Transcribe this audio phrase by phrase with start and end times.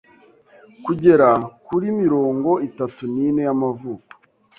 [0.85, 1.29] kugera
[1.65, 4.09] kuri mirongo itatu n’ine y'amavuko,